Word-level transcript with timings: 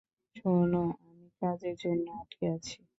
শোনো, 0.35 0.77
আমি 1.01 1.27
কাজের 1.41 1.75
জন্য 1.83 2.05
আটকে 2.21 2.45
আছি। 2.55 2.77